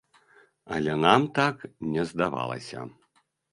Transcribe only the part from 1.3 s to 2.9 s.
так не здавалася.